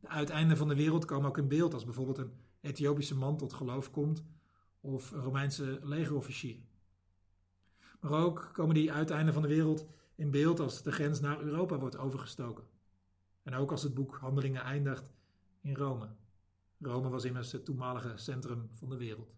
De 0.00 0.08
uiteinden 0.08 0.56
van 0.56 0.68
de 0.68 0.74
wereld 0.74 1.04
komen 1.04 1.28
ook 1.28 1.38
in 1.38 1.48
beeld 1.48 1.74
als 1.74 1.84
bijvoorbeeld 1.84 2.18
een 2.18 2.32
Ethiopische 2.64 3.16
man 3.16 3.36
tot 3.36 3.52
geloof 3.52 3.90
komt 3.90 4.24
of 4.80 5.10
een 5.10 5.20
Romeinse 5.20 5.78
legerofficier. 5.82 6.56
Maar 8.00 8.12
ook 8.12 8.50
komen 8.52 8.74
die 8.74 8.92
uiteinden 8.92 9.34
van 9.34 9.42
de 9.42 9.48
wereld 9.48 9.86
in 10.14 10.30
beeld 10.30 10.60
als 10.60 10.82
de 10.82 10.92
grens 10.92 11.20
naar 11.20 11.40
Europa 11.40 11.78
wordt 11.78 11.96
overgestoken. 11.96 12.64
En 13.42 13.54
ook 13.54 13.70
als 13.70 13.82
het 13.82 13.94
boek 13.94 14.16
Handelingen 14.16 14.62
eindigt 14.62 15.12
in 15.60 15.74
Rome. 15.74 16.08
Rome 16.80 17.08
was 17.08 17.24
immers 17.24 17.52
het 17.52 17.64
toenmalige 17.64 18.12
centrum 18.16 18.68
van 18.72 18.88
de 18.88 18.96
wereld. 18.96 19.34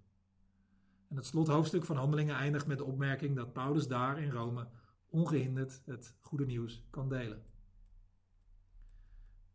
En 1.08 1.16
het 1.16 1.26
slothoofdstuk 1.26 1.84
van 1.84 1.96
Handelingen 1.96 2.36
eindigt 2.36 2.66
met 2.66 2.78
de 2.78 2.84
opmerking 2.84 3.36
dat 3.36 3.52
Paulus 3.52 3.88
daar 3.88 4.22
in 4.22 4.30
Rome 4.30 4.68
ongehinderd 5.08 5.82
het 5.84 6.14
goede 6.20 6.46
nieuws 6.46 6.82
kan 6.90 7.08
delen. 7.08 7.42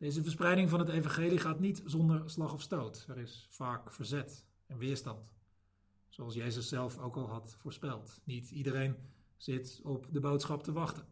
Deze 0.02 0.22
verspreiding 0.22 0.70
van 0.70 0.78
het 0.78 0.88
evangelie 0.88 1.38
gaat 1.38 1.60
niet 1.60 1.82
zonder 1.84 2.30
slag 2.30 2.52
of 2.52 2.62
stoot. 2.62 3.04
Er 3.08 3.18
is 3.18 3.46
vaak 3.50 3.92
verzet 3.92 4.46
en 4.66 4.78
weerstand. 4.78 5.32
zoals 6.08 6.34
Jezus 6.34 6.68
zelf 6.68 6.98
ook 6.98 7.16
al 7.16 7.28
had 7.28 7.56
voorspeld. 7.58 8.20
Niet 8.24 8.50
iedereen 8.50 8.96
zit 9.36 9.80
op 9.82 10.06
de 10.10 10.20
boodschap 10.20 10.62
te 10.62 10.72
wachten. 10.72 11.06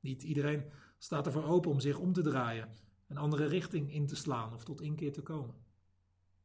Niet 0.00 0.22
iedereen 0.22 0.64
staat 0.98 1.26
ervoor 1.26 1.44
open 1.44 1.70
om 1.70 1.80
zich 1.80 1.98
om 1.98 2.12
te 2.12 2.22
draaien, 2.22 2.68
een 3.06 3.16
andere 3.16 3.46
richting 3.46 3.92
in 3.92 4.06
te 4.06 4.16
slaan 4.16 4.54
of 4.54 4.64
tot 4.64 4.80
inkeer 4.80 5.12
te 5.12 5.22
komen. 5.22 5.54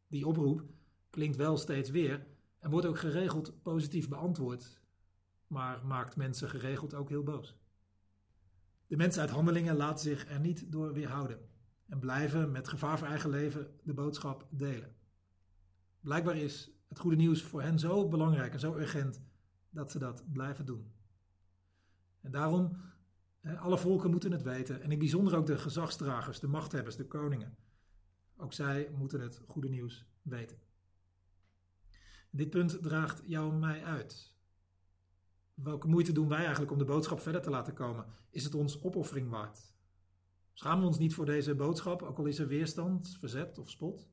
Die 0.07 0.27
oproep 0.27 0.63
klinkt 1.09 1.37
wel 1.37 1.57
steeds 1.57 1.89
weer 1.89 2.27
en 2.59 2.69
wordt 2.69 2.87
ook 2.87 2.99
geregeld 2.99 3.61
positief 3.61 4.09
beantwoord, 4.09 4.81
maar 5.47 5.85
maakt 5.85 6.15
mensen 6.15 6.49
geregeld 6.49 6.93
ook 6.93 7.09
heel 7.09 7.23
boos. 7.23 7.55
De 8.87 8.97
mensen 8.97 9.21
uit 9.21 9.31
handelingen 9.31 9.75
laten 9.75 10.03
zich 10.03 10.29
er 10.29 10.39
niet 10.39 10.71
door 10.71 10.93
weerhouden 10.93 11.49
en 11.91 11.99
blijven 11.99 12.51
met 12.51 12.67
gevaar 12.67 12.97
voor 12.97 13.07
eigen 13.07 13.29
leven 13.29 13.67
de 13.83 13.93
boodschap 13.93 14.47
delen. 14.49 14.95
Blijkbaar 15.99 16.37
is 16.37 16.71
het 16.87 16.99
goede 16.99 17.15
nieuws 17.15 17.41
voor 17.41 17.61
hen 17.61 17.79
zo 17.79 18.07
belangrijk 18.07 18.53
en 18.53 18.59
zo 18.59 18.75
urgent 18.75 19.21
dat 19.69 19.91
ze 19.91 19.99
dat 19.99 20.23
blijven 20.31 20.65
doen. 20.65 20.91
En 22.21 22.31
daarom, 22.31 22.77
alle 23.57 23.77
volken 23.77 24.11
moeten 24.11 24.31
het 24.31 24.41
weten 24.41 24.75
en 24.75 24.83
in 24.83 24.89
het 24.89 24.99
bijzonder 24.99 25.35
ook 25.35 25.45
de 25.45 25.57
gezagsdragers, 25.57 26.39
de 26.39 26.47
machthebbers, 26.47 26.95
de 26.95 27.07
koningen. 27.07 27.55
Ook 28.37 28.53
zij 28.53 28.91
moeten 28.97 29.21
het 29.21 29.41
goede 29.47 29.69
nieuws 29.69 30.05
weten. 30.21 30.57
Dit 32.29 32.49
punt 32.49 32.83
draagt 32.83 33.21
jou 33.25 33.51
en 33.51 33.59
mij 33.59 33.83
uit. 33.83 34.33
Welke 35.53 35.87
moeite 35.87 36.11
doen 36.11 36.27
wij 36.27 36.39
eigenlijk 36.39 36.71
om 36.71 36.77
de 36.77 36.85
boodschap 36.85 37.19
verder 37.19 37.41
te 37.41 37.49
laten 37.49 37.73
komen? 37.73 38.05
Is 38.29 38.43
het 38.43 38.55
ons 38.55 38.83
opoffering 38.83 39.29
waard? 39.29 39.70
Schamen 40.53 40.79
we 40.79 40.87
ons 40.87 40.97
niet 40.97 41.13
voor 41.13 41.25
deze 41.25 41.55
boodschap, 41.55 42.01
ook 42.01 42.17
al 42.17 42.25
is 42.25 42.39
er 42.39 42.47
weerstand, 42.47 43.17
verzet 43.19 43.57
of 43.57 43.69
spot? 43.69 44.09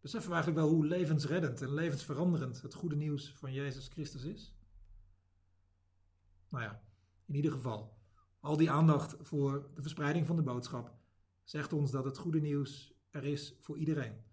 Beseffen 0.00 0.30
we 0.30 0.34
eigenlijk 0.36 0.66
wel 0.66 0.74
hoe 0.74 0.86
levensreddend 0.86 1.62
en 1.62 1.74
levensveranderend 1.74 2.62
het 2.62 2.74
goede 2.74 2.96
nieuws 2.96 3.32
van 3.32 3.52
Jezus 3.52 3.88
Christus 3.88 4.24
is? 4.24 4.54
Nou 6.48 6.64
ja, 6.64 6.82
in 7.26 7.34
ieder 7.34 7.52
geval, 7.52 7.98
al 8.40 8.56
die 8.56 8.70
aandacht 8.70 9.16
voor 9.20 9.70
de 9.74 9.82
verspreiding 9.82 10.26
van 10.26 10.36
de 10.36 10.42
boodschap 10.42 10.94
zegt 11.44 11.72
ons 11.72 11.90
dat 11.90 12.04
het 12.04 12.18
goede 12.18 12.40
nieuws 12.40 12.94
er 13.10 13.24
is 13.24 13.56
voor 13.60 13.78
iedereen 13.78 14.24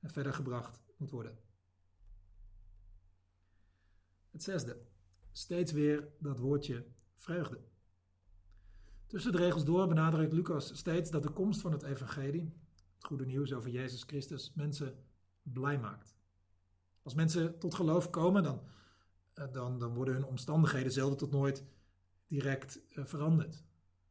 en 0.00 0.10
verder 0.10 0.34
gebracht 0.34 0.82
moet 0.96 1.10
worden. 1.10 1.38
Het 4.30 4.42
zesde, 4.42 4.86
steeds 5.32 5.72
weer 5.72 6.08
dat 6.18 6.38
woordje 6.38 6.86
vreugde. 7.16 7.60
Tussen 9.10 9.32
de 9.32 9.38
regels 9.38 9.64
door 9.64 9.86
benadrukt 9.86 10.32
Lucas 10.32 10.76
steeds 10.76 11.10
dat 11.10 11.22
de 11.22 11.30
komst 11.30 11.60
van 11.60 11.72
het 11.72 11.82
evangelie, 11.82 12.52
het 12.94 13.04
goede 13.04 13.26
nieuws 13.26 13.52
over 13.52 13.70
Jezus 13.70 14.02
Christus, 14.02 14.52
mensen 14.54 14.94
blij 15.42 15.78
maakt. 15.78 16.14
Als 17.02 17.14
mensen 17.14 17.58
tot 17.58 17.74
geloof 17.74 18.10
komen, 18.10 18.42
dan, 18.42 18.62
eh, 19.34 19.44
dan, 19.52 19.78
dan 19.78 19.94
worden 19.94 20.14
hun 20.14 20.24
omstandigheden 20.24 20.92
zelden 20.92 21.18
tot 21.18 21.30
nooit 21.30 21.64
direct 22.26 22.80
uh, 22.90 23.04
veranderd. 23.04 23.64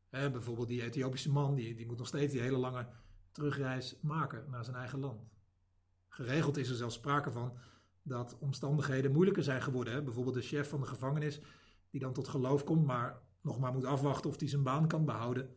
bijvoorbeeld 0.10 0.68
die 0.68 0.84
Ethiopische 0.84 1.32
man, 1.32 1.56
die, 1.56 1.76
die 1.76 1.86
moet 1.86 1.98
nog 1.98 2.08
steeds 2.08 2.32
die 2.34 2.42
hele 2.42 2.58
lange 2.58 2.88
terugreis 3.32 3.96
maken 4.02 4.50
naar 4.50 4.64
zijn 4.64 4.76
eigen 4.76 5.00
land. 5.00 5.30
Geregeld 6.08 6.58
is 6.58 6.70
er 6.70 6.76
zelfs 6.76 6.96
sprake 6.96 7.32
van 7.32 7.58
dat 8.02 8.38
omstandigheden 8.40 9.12
moeilijker 9.12 9.44
zijn 9.44 9.62
geworden. 9.62 9.94
Hè? 9.94 10.02
Bijvoorbeeld 10.02 10.36
de 10.36 10.42
chef 10.42 10.70
van 10.70 10.80
de 10.80 10.88
gevangenis, 10.88 11.40
die 11.90 12.00
dan 12.00 12.14
tot 12.14 12.28
geloof 12.28 12.64
komt, 12.64 12.86
maar 12.86 13.28
nog 13.42 13.60
maar 13.60 13.74
moet 13.74 13.86
afwachten 13.86 14.30
of 14.30 14.40
hij 14.40 14.48
zijn 14.48 14.64
baan 14.64 14.88
kan 14.88 15.06
behouden. 15.06 15.56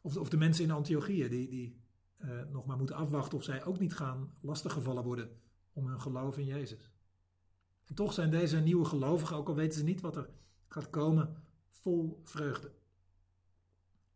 Of, 0.00 0.16
of 0.16 0.28
de 0.28 0.36
mensen 0.36 0.64
in 0.64 0.70
Antiochië, 0.70 1.28
die, 1.28 1.48
die 1.48 1.80
uh, 2.18 2.44
nog 2.50 2.66
maar 2.66 2.76
moeten 2.76 2.96
afwachten 2.96 3.38
of 3.38 3.44
zij 3.44 3.64
ook 3.64 3.78
niet 3.78 3.94
gaan 3.94 4.34
lastiggevallen 4.40 5.04
worden 5.04 5.30
om 5.72 5.86
hun 5.86 6.00
geloof 6.00 6.38
in 6.38 6.44
Jezus. 6.44 6.90
En 7.84 7.94
toch 7.94 8.12
zijn 8.12 8.30
deze 8.30 8.58
nieuwe 8.58 8.84
gelovigen, 8.84 9.36
ook 9.36 9.48
al 9.48 9.54
weten 9.54 9.78
ze 9.78 9.84
niet 9.84 10.00
wat 10.00 10.16
er 10.16 10.30
gaat 10.68 10.90
komen, 10.90 11.42
vol 11.70 12.20
vreugde. 12.24 12.72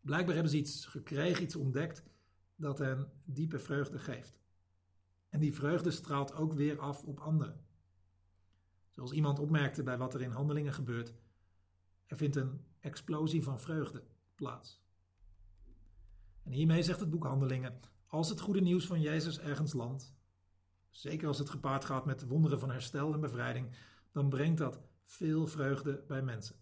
Blijkbaar 0.00 0.34
hebben 0.34 0.52
ze 0.52 0.58
iets 0.58 0.86
gekregen, 0.86 1.42
iets 1.42 1.56
ontdekt 1.56 2.02
dat 2.56 2.78
hen 2.78 3.12
diepe 3.24 3.58
vreugde 3.58 3.98
geeft. 3.98 4.40
En 5.28 5.40
die 5.40 5.54
vreugde 5.54 5.90
straalt 5.90 6.34
ook 6.34 6.52
weer 6.52 6.78
af 6.78 7.02
op 7.02 7.20
anderen. 7.20 7.64
Zoals 8.88 9.12
iemand 9.12 9.38
opmerkte 9.38 9.82
bij 9.82 9.98
wat 9.98 10.14
er 10.14 10.22
in 10.22 10.30
handelingen 10.30 10.72
gebeurt, 10.72 11.14
er 12.12 12.18
vindt 12.18 12.36
een 12.36 12.64
explosie 12.80 13.42
van 13.42 13.60
vreugde 13.60 14.02
plaats. 14.34 14.80
En 16.42 16.52
hiermee 16.52 16.82
zegt 16.82 17.00
het 17.00 17.10
boek 17.10 17.24
Handelingen: 17.24 17.80
als 18.06 18.28
het 18.28 18.40
goede 18.40 18.60
nieuws 18.60 18.86
van 18.86 19.00
Jezus 19.00 19.38
ergens 19.38 19.72
landt, 19.72 20.14
zeker 20.90 21.28
als 21.28 21.38
het 21.38 21.50
gepaard 21.50 21.84
gaat 21.84 22.06
met 22.06 22.26
wonderen 22.26 22.58
van 22.58 22.70
herstel 22.70 23.12
en 23.12 23.20
bevrijding, 23.20 23.76
dan 24.10 24.28
brengt 24.28 24.58
dat 24.58 24.80
veel 25.04 25.46
vreugde 25.46 26.04
bij 26.08 26.22
mensen. 26.22 26.56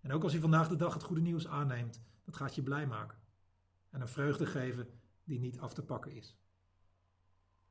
En 0.00 0.12
ook 0.12 0.22
als 0.22 0.32
je 0.32 0.40
vandaag 0.40 0.68
de 0.68 0.76
dag 0.76 0.94
het 0.94 1.02
goede 1.02 1.22
nieuws 1.22 1.46
aanneemt, 1.46 2.02
dat 2.24 2.36
gaat 2.36 2.54
je 2.54 2.62
blij 2.62 2.86
maken 2.86 3.18
en 3.90 4.00
een 4.00 4.08
vreugde 4.08 4.46
geven 4.46 4.88
die 5.24 5.40
niet 5.40 5.58
af 5.58 5.74
te 5.74 5.84
pakken 5.84 6.12
is. 6.12 6.36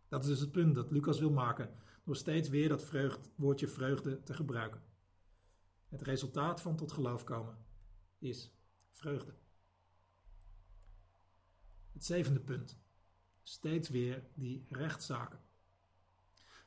Dat 0.07 0.23
is 0.23 0.29
dus 0.29 0.39
het 0.39 0.51
punt 0.51 0.75
dat 0.75 0.91
Lucas 0.91 1.19
wil 1.19 1.31
maken 1.31 1.75
door 2.03 2.15
steeds 2.15 2.49
weer 2.49 2.69
dat 2.69 2.91
woordje 3.35 3.67
vreugde 3.67 4.23
te 4.23 4.33
gebruiken. 4.33 4.88
Het 5.89 6.01
resultaat 6.01 6.61
van 6.61 6.75
tot 6.75 6.91
geloof 6.91 7.23
komen 7.23 7.57
is 8.17 8.51
vreugde. 8.91 9.33
Het 11.93 12.05
zevende 12.05 12.39
punt. 12.39 12.77
Steeds 13.43 13.89
weer 13.89 14.23
die 14.33 14.65
rechtszaken. 14.69 15.39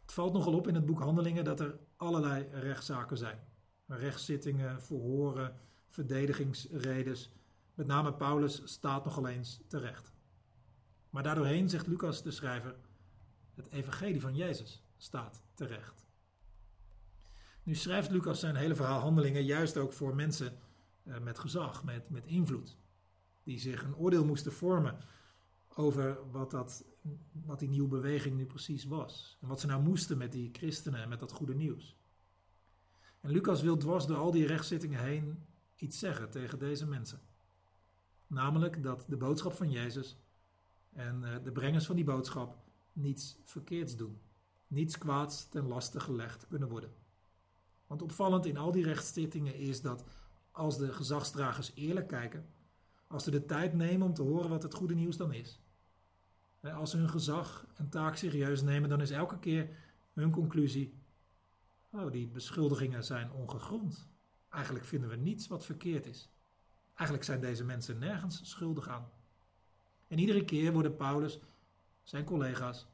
Het 0.01 0.13
valt 0.13 0.33
nogal 0.33 0.55
op 0.55 0.69
in 0.69 0.75
het 0.75 0.87
boek 0.87 1.01
Handelingen 1.01 1.45
dat 1.45 1.61
er 1.61 1.79
allerlei 1.97 2.49
rechtszaken 2.53 3.19
zijn. 3.19 3.39
Rechtszittingen, 3.87 4.83
verhoren, 4.83 5.61
verdedigingsredes. 5.89 7.31
Met 7.75 7.87
name 7.87 8.15
Paulus 8.15 8.61
staat 8.65 9.05
nogal 9.05 9.29
eens 9.29 9.61
terecht. 9.69 10.13
Maar 11.11 11.23
daardoorheen 11.23 11.69
zegt 11.69 11.87
Lucas 11.87 12.23
de 12.23 12.31
schrijver 12.31 12.77
het 13.55 13.71
evangelie 13.71 14.21
van 14.21 14.37
Jezus 14.37 14.83
staat 14.97 15.43
terecht. 15.55 16.02
Nu 17.63 17.75
schrijft 17.75 18.11
Lucas 18.11 18.41
zijn 18.41 18.57
hele 18.57 18.75
verhaal 18.75 19.01
handelingen 19.01 19.45
juist 19.45 19.77
ook 19.77 19.93
voor 19.93 20.15
mensen 20.15 20.59
eh, 21.03 21.19
met 21.19 21.39
gezag, 21.39 21.85
met, 21.85 22.11
met 22.11 22.27
invloed. 22.27 22.77
Die 23.43 23.59
zich 23.59 23.83
een 23.83 23.97
oordeel 23.97 24.25
moesten 24.25 24.53
vormen 24.53 24.99
over 25.75 26.31
wat, 26.31 26.51
dat, 26.51 26.85
wat 27.33 27.59
die 27.59 27.69
nieuwe 27.69 27.89
beweging 27.89 28.37
nu 28.37 28.47
precies 28.47 28.85
was. 28.85 29.39
En 29.41 29.49
wat 29.49 29.61
ze 29.61 29.67
nou 29.67 29.83
moesten 29.83 30.19
met 30.19 30.33
die 30.33 30.51
christenen 30.53 31.03
en 31.03 31.09
met 31.09 31.21
dat 31.21 31.33
goede 31.33 31.55
nieuws. 31.55 31.97
En 33.21 33.31
Lucas 33.31 33.63
wil 33.63 33.77
dwars 33.77 34.07
door 34.07 34.17
al 34.17 34.31
die 34.31 34.47
rechtszittingen 34.47 35.01
heen 35.01 35.45
iets 35.77 35.99
zeggen 35.99 36.31
tegen 36.31 36.59
deze 36.59 36.87
mensen. 36.87 37.21
Namelijk 38.27 38.83
dat 38.83 39.05
de 39.09 39.17
boodschap 39.17 39.53
van 39.53 39.71
Jezus 39.71 40.17
en 40.93 41.25
eh, 41.25 41.45
de 41.45 41.53
brengers 41.53 41.87
van 41.87 41.97
die 41.97 42.05
boodschap 42.05 42.57
niets 42.93 43.39
verkeerds 43.45 43.97
doen, 43.97 44.21
niets 44.67 44.99
kwaads 44.99 45.49
ten 45.49 45.67
laste 45.67 46.01
gelegd 46.01 46.47
kunnen 46.49 46.69
worden. 46.69 47.02
Want 47.93 48.05
opvallend 48.05 48.47
in 48.47 48.57
al 48.57 48.73
die 48.73 48.85
rechtszittingen 48.85 49.55
is 49.55 49.81
dat 49.81 50.05
als 50.51 50.79
de 50.79 50.93
gezagsdragers 50.93 51.73
eerlijk 51.75 52.09
kijken, 52.09 52.47
als 53.07 53.25
ze 53.25 53.31
de 53.31 53.45
tijd 53.45 53.75
nemen 53.75 54.07
om 54.07 54.15
te 54.15 54.23
horen 54.23 54.49
wat 54.49 54.63
het 54.63 54.75
goede 54.75 54.95
nieuws 54.95 55.17
dan 55.17 55.33
is, 55.33 55.61
als 56.61 56.91
ze 56.91 56.97
hun 56.97 57.09
gezag 57.09 57.67
en 57.75 57.89
taak 57.89 58.17
serieus 58.17 58.63
nemen, 58.63 58.89
dan 58.89 59.01
is 59.01 59.11
elke 59.11 59.39
keer 59.39 59.77
hun 60.13 60.31
conclusie: 60.31 60.95
oh, 61.91 62.13
die 62.13 62.29
beschuldigingen 62.29 63.05
zijn 63.05 63.33
ongegrond. 63.33 64.09
Eigenlijk 64.49 64.85
vinden 64.85 65.09
we 65.09 65.17
niets 65.17 65.47
wat 65.47 65.65
verkeerd 65.65 66.07
is. 66.07 66.31
Eigenlijk 66.95 67.25
zijn 67.25 67.41
deze 67.41 67.65
mensen 67.65 67.99
nergens 67.99 68.51
schuldig 68.51 68.89
aan. 68.89 69.11
En 70.09 70.19
iedere 70.19 70.45
keer 70.45 70.73
worden 70.73 70.97
Paulus 70.97 71.39
zijn 72.03 72.25
collega's 72.25 72.87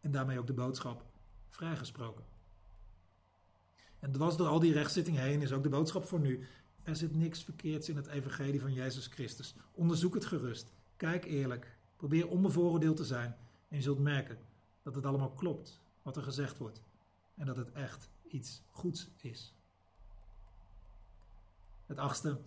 en 0.00 0.10
daarmee 0.10 0.38
ook 0.38 0.46
de 0.46 0.52
boodschap 0.52 1.04
vrijgesproken. 1.48 2.33
En 4.04 4.12
dwars 4.12 4.36
door 4.36 4.46
al 4.46 4.60
die 4.60 4.72
rechtszittingen 4.72 5.22
heen 5.22 5.42
is 5.42 5.52
ook 5.52 5.62
de 5.62 5.68
boodschap 5.68 6.04
voor 6.04 6.20
nu. 6.20 6.46
Er 6.82 6.96
zit 6.96 7.16
niks 7.16 7.44
verkeerds 7.44 7.88
in 7.88 7.96
het 7.96 8.06
evangelie 8.06 8.60
van 8.60 8.72
Jezus 8.72 9.06
Christus. 9.06 9.54
Onderzoek 9.72 10.14
het 10.14 10.24
gerust. 10.24 10.72
Kijk 10.96 11.24
eerlijk. 11.24 11.76
Probeer 11.96 12.28
onbevooroordeeld 12.28 12.96
te 12.96 13.04
zijn. 13.04 13.36
En 13.68 13.76
je 13.76 13.82
zult 13.82 13.98
merken 13.98 14.38
dat 14.82 14.94
het 14.94 15.06
allemaal 15.06 15.30
klopt 15.30 15.80
wat 16.02 16.16
er 16.16 16.22
gezegd 16.22 16.58
wordt. 16.58 16.80
En 17.34 17.46
dat 17.46 17.56
het 17.56 17.72
echt 17.72 18.08
iets 18.28 18.62
goeds 18.70 19.08
is. 19.20 19.54
Het 21.86 21.98
achtste 21.98 22.40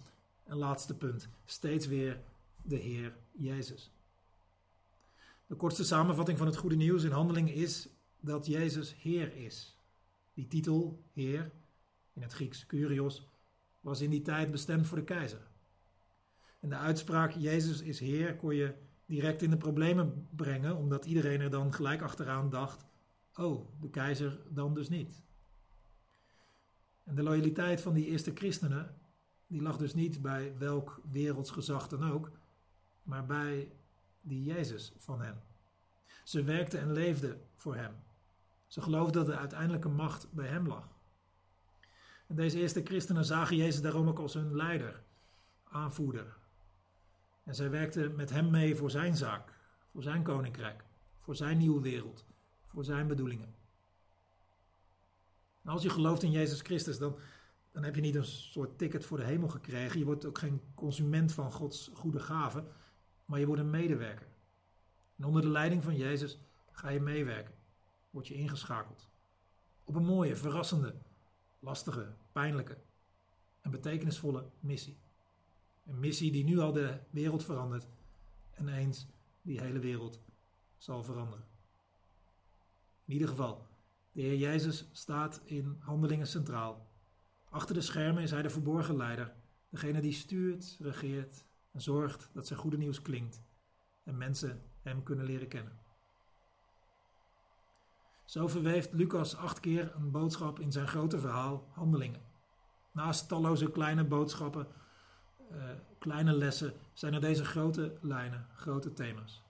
en 0.44 0.58
laatste 0.58 0.96
punt. 0.96 1.30
Steeds 1.46 1.88
weer 1.88 2.20
de 2.62 2.76
Heer 2.76 3.16
Jezus. 3.32 3.92
De 5.48 5.56
kortste 5.56 5.84
samenvatting 5.84 6.38
van 6.38 6.48
het 6.48 6.58
goede 6.58 6.76
nieuws 6.76 7.04
in 7.04 7.12
handelingen 7.12 7.54
is 7.54 7.88
dat 8.20 8.46
Jezus 8.46 8.96
Heer 8.98 9.36
is. 9.36 9.77
Die 10.38 10.48
titel, 10.48 11.03
Heer, 11.13 11.51
in 12.13 12.22
het 12.22 12.34
Grieks 12.34 12.65
Kyrios, 12.65 13.27
was 13.79 14.01
in 14.01 14.10
die 14.10 14.22
tijd 14.22 14.51
bestemd 14.51 14.88
voor 14.88 14.98
de 14.98 15.03
keizer. 15.03 15.48
En 16.60 16.70
de 16.70 16.75
uitspraak 16.75 17.32
Jezus 17.32 17.82
is 17.82 18.00
Heer 18.00 18.36
kon 18.36 18.56
je 18.56 18.74
direct 19.06 19.41
in 19.41 19.50
de 19.50 19.58
problemen 19.58 20.27
brengen, 20.36 20.75
omdat 20.75 21.06
iedereen 21.06 21.41
er 21.41 21.50
dan 21.50 21.74
gelijk 21.74 22.01
achteraan 22.01 22.50
dacht: 22.50 22.86
Oh, 23.36 23.82
de 23.82 23.89
keizer 23.89 24.39
dan 24.50 24.74
dus 24.74 24.89
niet. 24.89 25.24
En 27.03 27.15
de 27.15 27.24
loyaliteit 27.24 27.82
van 27.82 27.94
die 27.94 28.08
eerste 28.08 28.32
christenen, 28.34 28.96
die 29.48 29.62
lag 29.62 29.77
dus 29.77 29.94
niet 29.94 30.22
bij 30.22 30.58
welk 30.58 31.01
werelds 31.12 31.51
gezag 31.51 31.88
dan 31.88 32.12
ook, 32.12 32.32
maar 33.03 33.25
bij 33.25 33.72
die 34.22 34.44
Jezus 34.44 34.94
van 34.98 35.22
hen. 35.22 35.41
Ze 36.24 36.44
werkten 36.44 36.79
en 36.79 36.91
leefden 36.91 37.41
voor 37.56 37.75
hem. 37.75 38.06
Ze 38.68 38.82
geloofden 38.82 39.14
dat 39.14 39.26
de 39.26 39.40
uiteindelijke 39.40 39.90
macht 39.90 40.32
bij 40.32 40.48
hem 40.48 40.68
lag. 40.68 40.88
En 42.28 42.36
deze 42.36 42.60
eerste 42.60 42.84
christenen 42.84 43.26
zagen 43.26 43.56
Jezus 43.56 43.82
daarom 43.82 44.08
ook 44.08 44.20
als 44.20 44.34
hun 44.34 44.56
leider, 44.56 45.04
aanvoerder. 45.64 46.38
En 47.44 47.56
zij 47.56 47.70
werkten 47.70 48.16
met 48.16 48.30
hem 48.30 48.50
mee 48.50 48.76
voor 48.76 48.92
zijn 48.92 49.16
zaak, 49.16 49.54
voor 49.92 50.04
zijn 50.04 50.24
koninkrijk, 50.24 50.84
voor 51.20 51.36
zijn 51.36 51.58
nieuwe 51.58 51.82
wereld, 51.82 52.26
voor 52.66 52.84
zijn 52.84 53.08
bedoelingen. 53.08 53.56
En 55.64 55.74
als 55.74 55.84
je 55.84 55.90
gelooft 55.90 56.24
in 56.24 56.32
Jezus 56.32 56.62
Christus, 56.62 56.98
dan, 56.98 57.16
dan 57.72 57.84
heb 57.84 57.96
je 57.96 58.02
niet 58.02 58.16
een 58.16 58.26
soort 58.26 58.78
ticket 58.78 59.06
voor 59.06 59.18
de 59.18 59.24
hemel 59.24 59.50
gekregen. 59.50 60.00
Je 60.00 60.06
wordt 60.06 60.26
ook 60.26 60.38
geen 60.38 60.62
consument 60.76 61.34
van 61.34 61.52
Gods 61.52 61.92
goede 61.94 62.20
gaven, 62.20 62.68
maar 63.26 63.40
je 63.40 63.46
wordt 63.46 63.62
een 63.62 63.70
medewerker. 63.70 64.28
En 65.18 65.26
onder 65.26 65.42
de 65.42 65.50
leiding 65.50 65.84
van 65.84 65.96
Jezus 65.96 66.40
ga 66.72 66.90
je 66.90 67.00
meewerken, 67.00 67.54
word 68.10 68.28
je 68.28 68.34
ingeschakeld. 68.34 69.10
Op 69.84 69.96
een 69.96 70.06
mooie, 70.06 70.36
verrassende, 70.36 70.96
lastige, 71.60 72.14
pijnlijke 72.32 72.78
en 73.62 73.72
betekenisvolle 73.72 74.50
missie. 74.60 74.98
Een 75.86 76.00
missie 76.00 76.32
die 76.32 76.44
nu 76.44 76.60
al 76.60 76.72
de 76.72 77.00
wereld 77.10 77.44
verandert 77.44 77.88
en 78.52 78.68
eens 78.68 79.08
die 79.42 79.62
hele 79.62 79.80
wereld 79.80 80.22
zal 80.78 81.04
veranderen. 81.04 81.46
In 83.06 83.14
ieder 83.14 83.28
geval, 83.28 83.68
de 84.12 84.22
Heer 84.22 84.38
Jezus 84.38 84.88
staat 84.92 85.42
in 85.44 85.78
handelingen 85.80 86.28
centraal. 86.28 86.88
Achter 87.50 87.76
de 87.76 87.82
schermen 87.82 88.24
is 88.24 88.32
hij 88.32 88.42
de 88.42 88.50
verborgen 88.50 88.96
leider, 88.96 89.36
degene 89.70 90.02
die 90.02 90.14
stuurt, 90.14 90.78
regeert 90.80 91.46
en 91.72 91.82
zorgt 91.82 92.30
dat 92.34 92.48
zijn 92.48 92.60
goede 92.60 92.78
nieuws 92.78 93.02
klinkt 93.02 93.44
en 94.04 94.18
mensen 94.18 94.62
hem 94.82 95.04
kunnen 95.04 95.26
leren 95.26 95.48
kennen. 95.48 95.80
Zo 98.28 98.48
verweeft 98.48 98.94
Lucas 98.94 99.36
acht 99.36 99.60
keer 99.60 99.94
een 99.96 100.12
boodschap 100.12 100.60
in 100.60 100.72
zijn 100.72 100.88
grote 100.88 101.20
verhaal 101.20 101.68
Handelingen. 101.72 102.22
Naast 102.92 103.28
talloze 103.28 103.72
kleine 103.72 104.04
boodschappen, 104.04 104.68
uh, 105.52 105.64
kleine 105.98 106.34
lessen, 106.34 106.74
zijn 106.94 107.14
er 107.14 107.22
deze 107.22 107.46
grote 107.46 107.98
lijnen, 108.02 108.48
grote 108.56 108.94
thema's. 108.94 109.44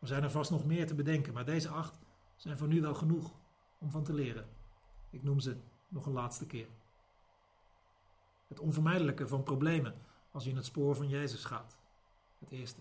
Er 0.00 0.06
zijn 0.06 0.22
er 0.22 0.30
vast 0.30 0.50
nog 0.50 0.64
meer 0.64 0.86
te 0.86 0.94
bedenken, 0.94 1.32
maar 1.32 1.44
deze 1.44 1.68
acht 1.68 1.98
zijn 2.36 2.58
voor 2.58 2.68
nu 2.68 2.80
wel 2.80 2.94
genoeg 2.94 3.34
om 3.78 3.90
van 3.90 4.04
te 4.04 4.14
leren. 4.14 4.46
Ik 5.10 5.22
noem 5.22 5.40
ze 5.40 5.56
nog 5.88 6.06
een 6.06 6.12
laatste 6.12 6.46
keer. 6.46 6.68
Het 8.48 8.60
onvermijdelijke 8.60 9.28
van 9.28 9.42
problemen 9.42 9.94
als 10.30 10.44
je 10.44 10.50
in 10.50 10.56
het 10.56 10.64
spoor 10.64 10.94
van 10.94 11.08
Jezus 11.08 11.44
gaat. 11.44 11.76
Het 12.38 12.50
eerste. 12.50 12.80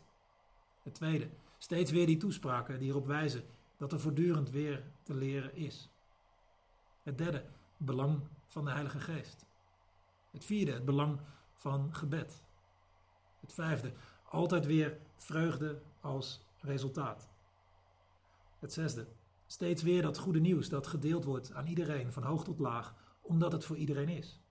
Het 0.82 0.94
tweede. 0.94 1.30
Steeds 1.58 1.92
weer 1.92 2.06
die 2.06 2.18
toespraken 2.18 2.80
die 2.80 2.90
erop 2.90 3.08
wijzen 3.08 3.44
dat 3.84 3.92
er 3.92 4.00
voortdurend 4.00 4.50
weer 4.50 4.84
te 5.02 5.14
leren 5.14 5.56
is. 5.56 5.90
Het 7.02 7.18
derde. 7.18 7.46
Belang 7.78 8.22
van 8.48 8.66
de 8.66 8.72
Heilige 8.72 9.00
Geest. 9.00 9.46
Het 10.32 10.46
vierde. 10.46 10.72
Het 10.72 10.86
belang 10.86 11.20
van 11.54 11.96
gebed. 11.96 12.44
Het 13.40 13.54
vijfde. 13.54 13.94
Altijd 14.24 14.66
weer 14.66 14.98
vreugde 15.16 15.82
als 16.00 16.46
resultaat. 16.60 17.30
Het 18.60 18.74
zesde. 18.74 19.08
Steeds 19.46 19.84
weer 19.84 20.02
dat 20.02 20.18
goede 20.18 20.40
nieuws 20.40 20.70
dat 20.70 20.88
gedeeld 20.88 21.24
wordt 21.24 21.54
aan 21.54 21.68
iedereen, 21.68 22.12
van 22.12 22.24
hoog 22.24 22.44
tot 22.44 22.60
laag, 22.60 22.96
omdat 23.22 23.52
het 23.52 23.66
voor 23.66 23.78
iedereen 23.78 24.10
is. 24.10 24.42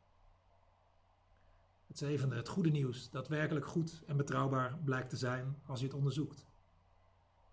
Het 1.87 1.99
zevende, 1.99 2.37
het 2.37 2.49
goede 2.49 2.71
nieuws 2.71 3.11
dat 3.11 3.29
werkelijk 3.29 3.67
goed 3.67 4.03
en 4.07 4.17
betrouwbaar 4.17 4.79
blijkt 4.85 5.11
te 5.11 5.17
zijn 5.17 5.57
als 5.67 5.81
je 5.81 5.87
het 5.87 5.95
onderzoekt. 5.95 6.47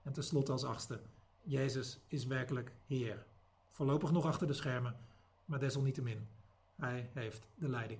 En 0.01 0.13
tenslotte 0.13 0.51
als 0.51 0.63
achtste, 0.63 1.01
Jezus 1.49 1.99
is 2.07 2.25
werkelijk 2.25 2.71
Heer. 2.85 3.25
Voorlopig 3.69 4.11
nog 4.11 4.25
achter 4.25 4.47
de 4.47 4.53
schermen, 4.53 4.95
maar 5.45 5.59
desalniettemin, 5.59 6.27
Hij 6.75 7.09
heeft 7.13 7.47
de 7.55 7.69
leiding. 7.69 7.99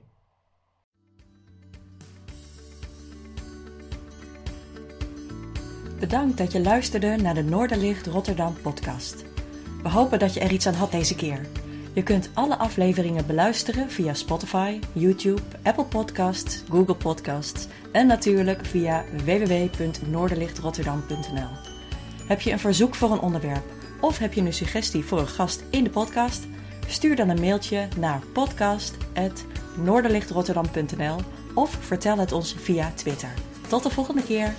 Bedankt 6.00 6.38
dat 6.38 6.52
je 6.52 6.62
luisterde 6.62 7.16
naar 7.16 7.34
de 7.34 7.44
Noorderlicht 7.44 8.08
Rotterdam 8.08 8.56
podcast. 8.62 9.26
We 9.84 9.90
hopen 9.90 10.20
dat 10.20 10.34
je 10.34 10.40
er 10.40 10.52
iets 10.52 10.68
aan 10.68 10.74
had 10.74 10.92
deze 10.92 11.16
keer. 11.16 11.48
Je 11.94 12.04
kunt 12.04 12.30
alle 12.34 12.58
afleveringen 12.58 13.28
beluisteren 13.28 13.90
via 13.90 14.14
Spotify, 14.14 14.80
YouTube, 14.94 15.42
Apple 15.64 15.86
Podcasts, 15.86 16.64
Google 16.70 16.96
Podcasts 16.96 17.68
en 17.92 18.08
natuurlijk 18.08 18.66
via 18.66 19.06
www.noorderlichtrotterdam.nl. 19.26 21.69
Heb 22.30 22.42
je 22.42 22.52
een 22.52 22.60
verzoek 22.60 22.96
voor 22.96 23.12
een 23.12 23.20
onderwerp 23.20 23.64
of 24.00 24.18
heb 24.18 24.34
je 24.34 24.42
een 24.42 24.54
suggestie 24.54 25.06
voor 25.06 25.20
een 25.20 25.28
gast 25.28 25.64
in 25.70 25.84
de 25.84 25.90
podcast? 25.90 26.48
Stuur 26.88 27.16
dan 27.16 27.30
een 27.30 27.40
mailtje 27.40 27.88
naar 27.98 28.22
podcast.noorderlichtrotterdam.nl 28.34 31.20
of 31.54 31.78
vertel 31.80 32.18
het 32.18 32.32
ons 32.32 32.56
via 32.58 32.92
Twitter. 32.96 33.34
Tot 33.68 33.84
de 33.84 33.90
volgende 33.90 34.24
keer! 34.24 34.54